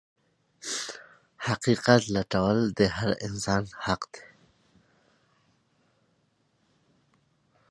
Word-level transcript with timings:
حقيقت 1.47 2.01
لټول 2.15 2.57
د 2.77 2.79
هر 2.97 3.11
انسان 3.27 3.63
حق 3.85 4.01
دی. 4.13 4.25